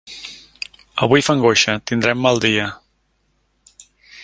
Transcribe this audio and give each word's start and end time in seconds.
Avui 1.07 1.25
fa 1.27 1.35
angoixa: 1.35 1.75
tindrem 1.91 2.19
mal 2.25 2.43
dia. 2.47 2.67